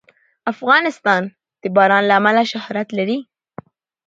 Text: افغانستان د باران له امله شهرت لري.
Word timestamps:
افغانستان 0.51 1.21
د 1.61 1.63
باران 1.75 2.03
له 2.09 2.13
امله 2.19 2.43
شهرت 2.51 2.87
لري. 2.97 3.17